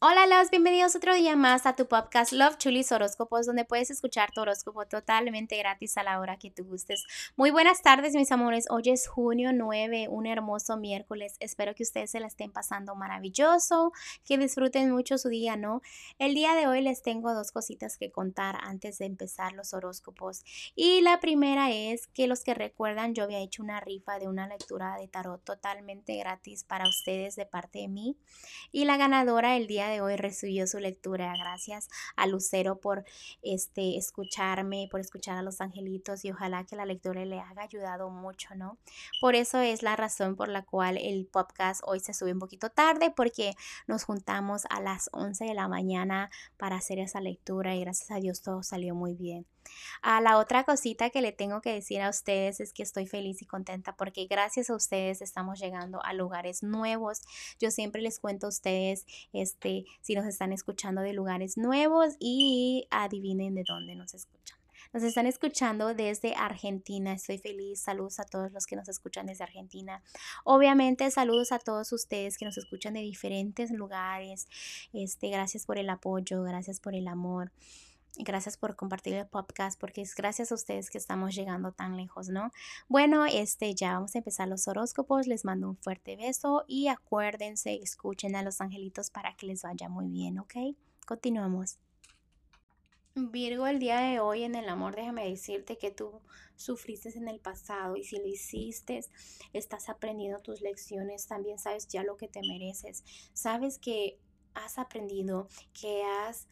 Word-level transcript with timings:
Hola, 0.00 0.28
los 0.28 0.48
bienvenidos 0.50 0.94
otro 0.94 1.12
día 1.12 1.34
más 1.34 1.66
a 1.66 1.74
tu 1.74 1.88
podcast 1.88 2.30
Love 2.30 2.56
Chulis 2.56 2.92
Horóscopos, 2.92 3.46
donde 3.46 3.64
puedes 3.64 3.90
escuchar 3.90 4.30
tu 4.30 4.40
horóscopo 4.40 4.86
totalmente 4.86 5.58
gratis 5.58 5.98
a 5.98 6.04
la 6.04 6.20
hora 6.20 6.38
que 6.38 6.52
tú 6.52 6.62
gustes. 6.62 7.02
Muy 7.34 7.50
buenas 7.50 7.82
tardes, 7.82 8.14
mis 8.14 8.30
amores. 8.30 8.66
Hoy 8.70 8.90
es 8.90 9.08
junio 9.08 9.50
9, 9.52 10.06
un 10.08 10.28
hermoso 10.28 10.76
miércoles. 10.76 11.34
Espero 11.40 11.74
que 11.74 11.82
ustedes 11.82 12.12
se 12.12 12.20
la 12.20 12.28
estén 12.28 12.52
pasando 12.52 12.94
maravilloso, 12.94 13.90
que 14.24 14.38
disfruten 14.38 14.92
mucho 14.92 15.18
su 15.18 15.30
día, 15.30 15.56
¿no? 15.56 15.82
El 16.20 16.32
día 16.34 16.54
de 16.54 16.68
hoy 16.68 16.80
les 16.80 17.02
tengo 17.02 17.34
dos 17.34 17.50
cositas 17.50 17.96
que 17.96 18.12
contar 18.12 18.56
antes 18.62 18.98
de 18.98 19.06
empezar 19.06 19.52
los 19.54 19.74
horóscopos. 19.74 20.44
Y 20.76 21.00
la 21.00 21.18
primera 21.18 21.72
es 21.72 22.06
que 22.06 22.28
los 22.28 22.44
que 22.44 22.54
recuerdan, 22.54 23.14
yo 23.16 23.24
había 23.24 23.40
hecho 23.40 23.64
una 23.64 23.80
rifa 23.80 24.20
de 24.20 24.28
una 24.28 24.46
lectura 24.46 24.96
de 24.96 25.08
tarot 25.08 25.42
totalmente 25.42 26.16
gratis 26.18 26.62
para 26.62 26.88
ustedes 26.88 27.34
de 27.34 27.46
parte 27.46 27.80
de 27.80 27.88
mí. 27.88 28.16
Y 28.70 28.84
la 28.84 28.96
ganadora 28.96 29.56
el 29.56 29.66
día 29.66 29.87
de 29.88 30.00
hoy 30.00 30.16
recibió 30.16 30.66
su 30.66 30.78
lectura. 30.78 31.32
Gracias 31.38 31.88
a 32.16 32.26
Lucero 32.26 32.80
por 32.80 33.04
este, 33.42 33.96
escucharme, 33.96 34.88
por 34.90 35.00
escuchar 35.00 35.38
a 35.38 35.42
los 35.42 35.60
angelitos 35.60 36.24
y 36.24 36.30
ojalá 36.30 36.64
que 36.64 36.76
la 36.76 36.86
lectura 36.86 37.24
le 37.24 37.40
haya 37.40 37.62
ayudado 37.62 38.10
mucho, 38.10 38.54
¿no? 38.54 38.78
Por 39.20 39.34
eso 39.34 39.58
es 39.58 39.82
la 39.82 39.96
razón 39.96 40.36
por 40.36 40.48
la 40.48 40.64
cual 40.64 40.96
el 40.96 41.26
podcast 41.26 41.82
hoy 41.84 42.00
se 42.00 42.14
sube 42.14 42.32
un 42.32 42.38
poquito 42.38 42.70
tarde 42.70 43.12
porque 43.14 43.54
nos 43.86 44.04
juntamos 44.04 44.62
a 44.70 44.80
las 44.80 45.08
11 45.12 45.44
de 45.44 45.54
la 45.54 45.68
mañana 45.68 46.30
para 46.56 46.76
hacer 46.76 46.98
esa 46.98 47.20
lectura 47.20 47.74
y 47.74 47.80
gracias 47.80 48.10
a 48.10 48.20
Dios 48.20 48.42
todo 48.42 48.62
salió 48.62 48.94
muy 48.94 49.14
bien. 49.14 49.46
A 50.02 50.20
la 50.20 50.38
otra 50.38 50.64
cosita 50.64 51.10
que 51.10 51.22
le 51.22 51.32
tengo 51.32 51.60
que 51.60 51.72
decir 51.72 52.00
a 52.00 52.08
ustedes 52.08 52.60
es 52.60 52.72
que 52.72 52.82
estoy 52.82 53.06
feliz 53.06 53.42
y 53.42 53.46
contenta 53.46 53.94
porque 53.96 54.26
gracias 54.26 54.70
a 54.70 54.74
ustedes 54.74 55.20
estamos 55.22 55.58
llegando 55.58 56.02
a 56.04 56.12
lugares 56.12 56.62
nuevos. 56.62 57.22
Yo 57.60 57.70
siempre 57.70 58.02
les 58.02 58.18
cuento 58.18 58.46
a 58.46 58.50
ustedes 58.50 59.06
este 59.32 59.77
si 60.00 60.14
nos 60.14 60.26
están 60.26 60.52
escuchando 60.52 61.00
de 61.02 61.12
lugares 61.12 61.56
nuevos 61.56 62.14
y 62.18 62.86
adivinen 62.90 63.54
de 63.54 63.64
dónde 63.66 63.94
nos 63.94 64.14
escuchan. 64.14 64.58
Nos 64.92 65.02
están 65.02 65.26
escuchando 65.26 65.92
desde 65.92 66.34
Argentina. 66.34 67.12
Estoy 67.12 67.36
feliz. 67.38 67.80
Saludos 67.80 68.20
a 68.20 68.24
todos 68.24 68.52
los 68.52 68.66
que 68.66 68.74
nos 68.74 68.88
escuchan 68.88 69.26
desde 69.26 69.44
Argentina. 69.44 70.02
Obviamente, 70.44 71.10
saludos 71.10 71.52
a 71.52 71.58
todos 71.58 71.92
ustedes 71.92 72.38
que 72.38 72.46
nos 72.46 72.56
escuchan 72.56 72.94
de 72.94 73.00
diferentes 73.00 73.70
lugares. 73.70 74.48
Este, 74.94 75.28
gracias 75.28 75.66
por 75.66 75.78
el 75.78 75.90
apoyo, 75.90 76.42
gracias 76.42 76.80
por 76.80 76.94
el 76.94 77.06
amor. 77.06 77.52
Gracias 78.20 78.56
por 78.56 78.74
compartir 78.74 79.14
el 79.14 79.28
podcast 79.28 79.78
porque 79.80 80.00
es 80.00 80.16
gracias 80.16 80.50
a 80.50 80.56
ustedes 80.56 80.90
que 80.90 80.98
estamos 80.98 81.36
llegando 81.36 81.70
tan 81.70 81.96
lejos, 81.96 82.28
¿no? 82.28 82.50
Bueno, 82.88 83.24
este 83.26 83.76
ya 83.76 83.92
vamos 83.92 84.16
a 84.16 84.18
empezar 84.18 84.48
los 84.48 84.66
horóscopos. 84.66 85.28
Les 85.28 85.44
mando 85.44 85.68
un 85.68 85.76
fuerte 85.76 86.16
beso 86.16 86.64
y 86.66 86.88
acuérdense, 86.88 87.78
escuchen 87.80 88.34
a 88.34 88.42
los 88.42 88.60
angelitos 88.60 89.10
para 89.10 89.36
que 89.36 89.46
les 89.46 89.62
vaya 89.62 89.88
muy 89.88 90.08
bien, 90.08 90.40
¿ok? 90.40 90.54
Continuamos. 91.06 91.78
Virgo, 93.14 93.68
el 93.68 93.78
día 93.78 94.00
de 94.00 94.18
hoy 94.18 94.42
en 94.42 94.56
el 94.56 94.68
amor, 94.68 94.96
déjame 94.96 95.28
decirte 95.28 95.78
que 95.78 95.92
tú 95.92 96.20
sufriste 96.56 97.16
en 97.16 97.28
el 97.28 97.38
pasado 97.38 97.96
y 97.96 98.02
si 98.02 98.18
lo 98.18 98.26
hiciste, 98.26 99.00
estás 99.52 99.88
aprendiendo 99.88 100.40
tus 100.40 100.60
lecciones, 100.60 101.28
también 101.28 101.60
sabes 101.60 101.86
ya 101.86 102.02
lo 102.02 102.16
que 102.16 102.26
te 102.26 102.40
mereces. 102.40 103.04
Sabes 103.32 103.78
que 103.78 104.18
has 104.54 104.78
aprendido, 104.78 105.48
que 105.72 106.02
has 106.02 106.48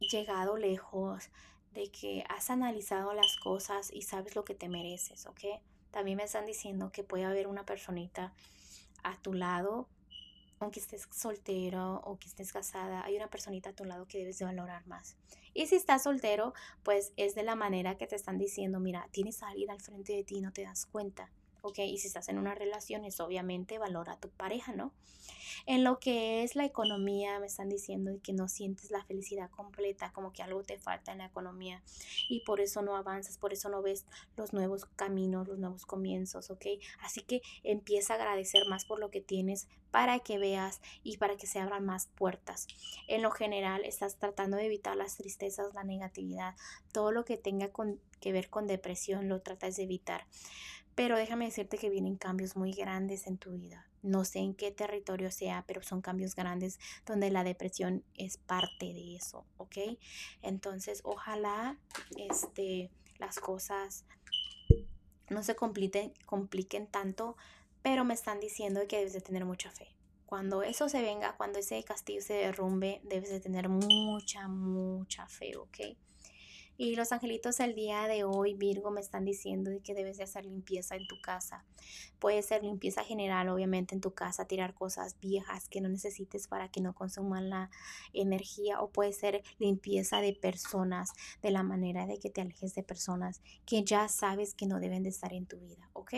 llegado 0.00 0.56
lejos, 0.56 1.30
de 1.72 1.90
que 1.90 2.24
has 2.28 2.50
analizado 2.50 3.12
las 3.14 3.36
cosas 3.36 3.90
y 3.92 4.02
sabes 4.02 4.34
lo 4.34 4.44
que 4.44 4.54
te 4.54 4.68
mereces, 4.68 5.26
¿ok? 5.26 5.40
También 5.90 6.16
me 6.16 6.24
están 6.24 6.46
diciendo 6.46 6.90
que 6.92 7.04
puede 7.04 7.24
haber 7.24 7.46
una 7.46 7.64
personita 7.64 8.32
a 9.02 9.20
tu 9.22 9.32
lado, 9.32 9.88
aunque 10.58 10.80
estés 10.80 11.08
soltero 11.10 12.02
o 12.04 12.18
que 12.18 12.28
estés 12.28 12.52
casada, 12.52 13.04
hay 13.04 13.16
una 13.16 13.28
personita 13.28 13.70
a 13.70 13.72
tu 13.72 13.84
lado 13.84 14.06
que 14.06 14.18
debes 14.18 14.38
de 14.38 14.44
valorar 14.44 14.86
más. 14.86 15.16
Y 15.54 15.66
si 15.66 15.76
estás 15.76 16.02
soltero, 16.02 16.52
pues 16.82 17.12
es 17.16 17.34
de 17.34 17.42
la 17.42 17.54
manera 17.54 17.96
que 17.96 18.06
te 18.06 18.16
están 18.16 18.38
diciendo, 18.38 18.78
mira, 18.78 19.08
tienes 19.10 19.42
a 19.42 19.48
alguien 19.48 19.70
al 19.70 19.80
frente 19.80 20.12
de 20.12 20.24
ti 20.24 20.38
y 20.38 20.40
no 20.40 20.52
te 20.52 20.62
das 20.62 20.86
cuenta. 20.86 21.30
¿Ok? 21.62 21.78
Y 21.80 21.98
si 21.98 22.08
estás 22.08 22.28
en 22.28 22.38
una 22.38 22.54
relación, 22.54 23.04
es 23.04 23.20
obviamente 23.20 23.78
valora 23.78 24.12
a 24.12 24.20
tu 24.20 24.30
pareja, 24.30 24.72
¿no? 24.72 24.92
En 25.66 25.84
lo 25.84 25.98
que 25.98 26.42
es 26.42 26.56
la 26.56 26.64
economía, 26.64 27.38
me 27.38 27.46
están 27.46 27.68
diciendo 27.68 28.18
que 28.22 28.32
no 28.32 28.48
sientes 28.48 28.90
la 28.90 29.04
felicidad 29.04 29.50
completa, 29.50 30.12
como 30.12 30.32
que 30.32 30.42
algo 30.42 30.62
te 30.62 30.78
falta 30.78 31.12
en 31.12 31.18
la 31.18 31.26
economía 31.26 31.82
y 32.28 32.40
por 32.40 32.60
eso 32.60 32.82
no 32.82 32.96
avanzas, 32.96 33.38
por 33.38 33.52
eso 33.52 33.68
no 33.68 33.82
ves 33.82 34.06
los 34.36 34.52
nuevos 34.52 34.86
caminos, 34.96 35.48
los 35.48 35.58
nuevos 35.58 35.86
comienzos, 35.86 36.50
¿ok? 36.50 36.66
Así 37.00 37.22
que 37.22 37.42
empieza 37.62 38.14
a 38.14 38.16
agradecer 38.16 38.66
más 38.68 38.84
por 38.84 38.98
lo 39.00 39.10
que 39.10 39.20
tienes 39.20 39.68
para 39.90 40.20
que 40.20 40.38
veas 40.38 40.80
y 41.02 41.16
para 41.16 41.36
que 41.36 41.46
se 41.46 41.58
abran 41.58 41.84
más 41.84 42.06
puertas. 42.06 42.66
En 43.08 43.22
lo 43.22 43.30
general, 43.30 43.84
estás 43.84 44.16
tratando 44.16 44.56
de 44.56 44.66
evitar 44.66 44.96
las 44.96 45.16
tristezas, 45.16 45.74
la 45.74 45.84
negatividad, 45.84 46.54
todo 46.92 47.12
lo 47.12 47.24
que 47.24 47.36
tenga 47.36 47.70
que 48.20 48.32
ver 48.32 48.50
con 48.50 48.66
depresión, 48.66 49.28
lo 49.28 49.40
tratas 49.40 49.76
de 49.76 49.84
evitar. 49.84 50.26
Pero 50.94 51.16
déjame 51.16 51.46
decirte 51.46 51.78
que 51.78 51.90
vienen 51.90 52.16
cambios 52.16 52.56
muy 52.56 52.72
grandes 52.72 53.26
en 53.26 53.38
tu 53.38 53.52
vida. 53.52 53.86
No 54.02 54.24
sé 54.24 54.38
en 54.38 54.54
qué 54.54 54.70
territorio 54.70 55.30
sea, 55.30 55.64
pero 55.66 55.82
son 55.82 56.00
cambios 56.00 56.34
grandes 56.34 56.78
donde 57.04 57.30
la 57.30 57.44
depresión 57.44 58.04
es 58.14 58.38
parte 58.38 58.92
de 58.94 59.16
eso, 59.16 59.46
¿ok? 59.56 59.76
Entonces, 60.42 61.00
ojalá 61.04 61.78
este, 62.16 62.90
las 63.18 63.38
cosas 63.38 64.04
no 65.28 65.42
se 65.42 65.54
compliquen, 65.54 66.12
compliquen 66.26 66.86
tanto, 66.86 67.36
pero 67.82 68.04
me 68.04 68.14
están 68.14 68.40
diciendo 68.40 68.80
que 68.88 68.98
debes 68.98 69.12
de 69.12 69.20
tener 69.20 69.44
mucha 69.44 69.70
fe. 69.70 69.94
Cuando 70.26 70.62
eso 70.62 70.88
se 70.88 71.02
venga, 71.02 71.36
cuando 71.36 71.58
ese 71.58 71.82
castillo 71.82 72.22
se 72.22 72.34
derrumbe, 72.34 73.00
debes 73.04 73.30
de 73.30 73.40
tener 73.40 73.68
mucha, 73.68 74.48
mucha 74.48 75.26
fe, 75.26 75.56
¿ok? 75.56 75.78
Y 76.80 76.96
los 76.96 77.12
angelitos 77.12 77.60
el 77.60 77.74
día 77.74 78.08
de 78.08 78.24
hoy, 78.24 78.54
Virgo, 78.54 78.90
me 78.90 79.02
están 79.02 79.26
diciendo 79.26 79.70
que 79.84 79.92
debes 79.92 80.16
de 80.16 80.24
hacer 80.24 80.46
limpieza 80.46 80.96
en 80.96 81.06
tu 81.06 81.20
casa. 81.20 81.62
Puede 82.18 82.40
ser 82.40 82.64
limpieza 82.64 83.04
general, 83.04 83.50
obviamente, 83.50 83.94
en 83.94 84.00
tu 84.00 84.14
casa, 84.14 84.46
tirar 84.46 84.72
cosas 84.72 85.20
viejas 85.20 85.68
que 85.68 85.82
no 85.82 85.90
necesites 85.90 86.48
para 86.48 86.70
que 86.70 86.80
no 86.80 86.94
consuman 86.94 87.50
la 87.50 87.68
energía. 88.14 88.80
O 88.80 88.88
puede 88.88 89.12
ser 89.12 89.42
limpieza 89.58 90.22
de 90.22 90.32
personas, 90.32 91.12
de 91.42 91.50
la 91.50 91.62
manera 91.62 92.06
de 92.06 92.18
que 92.18 92.30
te 92.30 92.40
alejes 92.40 92.74
de 92.74 92.82
personas 92.82 93.42
que 93.66 93.84
ya 93.84 94.08
sabes 94.08 94.54
que 94.54 94.64
no 94.64 94.80
deben 94.80 95.02
de 95.02 95.10
estar 95.10 95.34
en 95.34 95.44
tu 95.44 95.58
vida, 95.58 95.90
¿ok? 95.92 96.14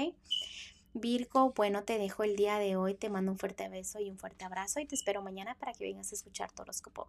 Virgo, 0.95 1.53
bueno, 1.57 1.83
te 1.83 1.99
dejo 1.99 2.23
el 2.23 2.37
día 2.37 2.59
de 2.59 2.77
hoy, 2.77 2.95
te 2.95 3.11
mando 3.11 3.33
un 3.33 3.39
fuerte 3.39 3.69
beso 3.69 3.99
y 3.99 4.09
un 4.09 4.17
fuerte 4.17 4.45
abrazo 4.45 4.79
y 4.79 4.87
te 4.87 4.95
espero 4.95 5.23
mañana 5.23 5.57
para 5.57 5.73
que 5.73 5.83
vengas 5.83 6.13
a 6.13 6.15
escuchar 6.15 6.53
tu 6.53 6.63
horóscopo. 6.63 7.09